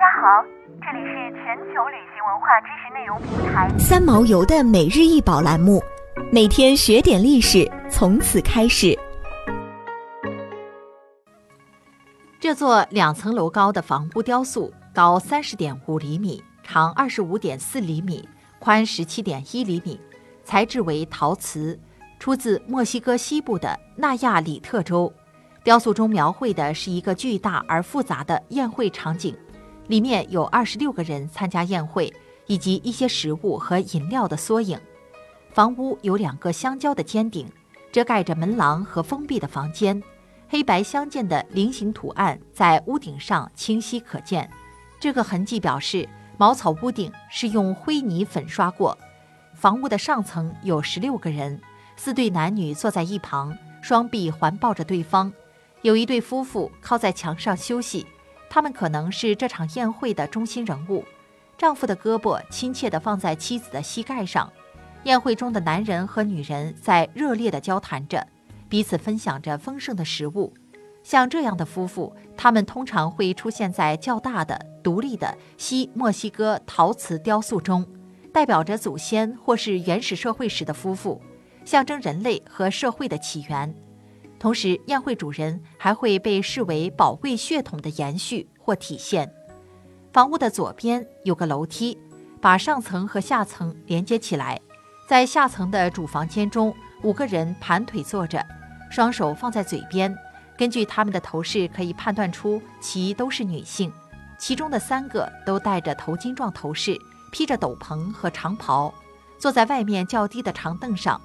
[0.00, 0.42] 家好，
[0.80, 5.78] 这里是全球旅行文化知识内容平台三毛游的每日一宝栏目，
[6.32, 8.98] 每天学点历史，从此开始。
[12.40, 18.26] 这座两层楼高的房屋雕塑，高三十点五厘米，长二十五点四厘米，
[18.58, 20.00] 宽十七点一厘米，
[20.44, 21.78] 材质为陶瓷，
[22.18, 25.12] 出自墨西哥西部的纳亚里特州。
[25.62, 29.36] 雕塑中描绘的是一个巨大而复杂的宴会场景，
[29.90, 32.14] 里面有二十六个人参加宴会，
[32.46, 34.78] 以及一些食物和饮料的缩影。
[35.52, 37.50] 房屋有两个相交的尖顶，
[37.90, 40.00] 遮盖着门廊和封闭的房间。
[40.48, 44.48] 黑白相间的菱形图案在屋顶上清晰可见，
[45.00, 48.96] 这个痕迹表示茅草屋顶是用灰泥粉刷过。
[49.54, 51.60] 房屋的上层有十六个人，
[51.96, 55.32] 四对男女坐在一旁，双臂环抱着对方。
[55.82, 58.06] 有一对夫妇靠在墙上休息，
[58.50, 61.04] 他们可能是这场宴会的中心人物。
[61.56, 64.52] 丈夫的胳膊亲切地放在妻子的膝盖上。
[65.04, 68.26] 宴会中的男人和女人在热烈地交谈着，
[68.68, 70.52] 彼此分享着丰盛的食物。
[71.02, 77.86] 像这样的夫妇，他们通常会出现在较大的、独立的西墨西哥陶瓷雕塑中，
[78.32, 81.18] 代表着祖先或是原始社会时的夫妇，
[81.64, 83.74] 象征人类和社会的起源。
[84.40, 89.30] 同时，宴会主人还会被视为宝贵血统的延续或体现。
[90.14, 91.96] 房屋的左边有个楼梯，
[92.40, 94.58] 把上层和下层连接起来。
[95.06, 98.42] 在下层的主房间中，五个人盘腿坐着，
[98.90, 100.16] 双手放在嘴边。
[100.56, 103.92] 根据他们的头饰，可以判断出其都是女性。
[104.38, 106.98] 其中的三个都戴着头巾状头饰，
[107.30, 108.94] 披着斗篷和长袍，
[109.36, 111.20] 坐在外面较低的长凳上。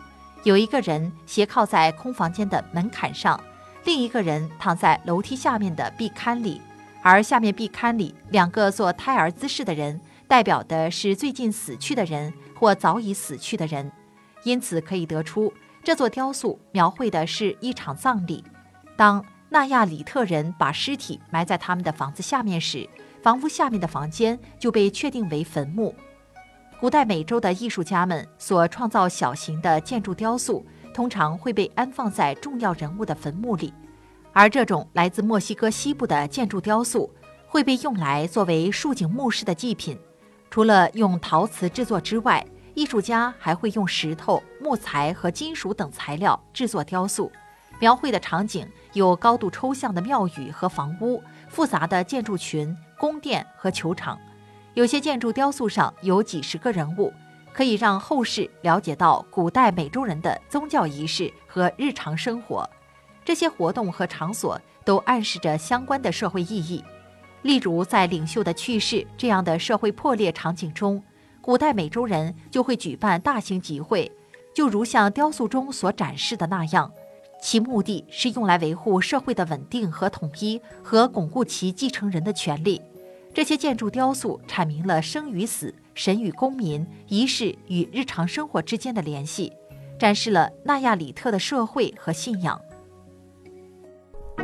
[0.45, 3.43] 有一个人斜靠在空房间的门槛上，
[3.83, 6.61] 另一个人躺在楼梯下面的壁龛里，
[7.01, 13.91] 而下面壁龛里两个做胎儿姿势的人，代表的是最近死去的人或早已死去的人。
[14.43, 15.51] 因此可以得出，
[15.83, 18.43] 这座雕塑描绘的是一场葬礼。
[18.95, 22.87] 当纳亚里特人把尸体埋在他们的房子下面时，
[23.23, 25.95] 房屋下面的房间就被确定为坟墓。
[26.77, 30.63] 古代美洲的艺术家们所创造小型的建筑雕塑，
[30.93, 33.73] 通常会被安放在重要人物的坟墓里，
[34.33, 37.09] 而这种来自墨西哥西部的建筑雕塑
[37.47, 39.97] 会被用来作为竖井墓室的祭品。
[40.51, 47.31] 除了用陶瓷制作之外，艺术家还会用石头、木材和金属等材料制作雕塑，
[47.79, 54.19] 描绘的场景有高度抽象的庙宇和房屋、复杂的建筑群、宫殿和球场。
[54.75, 57.11] 有些建筑雕塑上有几十个人物，
[57.53, 62.69] 可以让后世了解到古代美洲人的宗教仪式和日常生活。
[63.23, 66.83] 这些活动和场所都暗示着相关的社会意义。
[67.41, 71.01] 例如，在领袖的去世这样的社会破裂场景中，
[71.39, 74.11] 古代美洲人就会举办大型集会，
[74.53, 76.91] 就如像雕塑中所展示的那样，
[77.41, 82.81] 其目的是用来维护社会的稳定和统一，和巩固其继承人的权利。
[83.35, 89.51] 这些建筑雕塑阐明了生与死、神与公民、仪式与日常生活之间的联系，
[89.99, 92.57] 展示了纳亚里特的社会和信仰。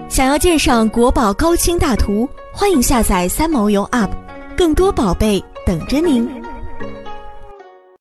[0.10, 4.12] 想要鉴赏国宝高清大图，欢迎下载三毛游 App，
[4.58, 6.41] 更多宝贝等着您。